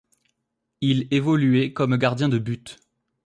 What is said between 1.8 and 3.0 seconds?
gardien de but.